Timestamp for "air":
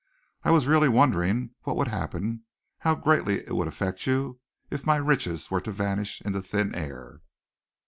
6.73-7.21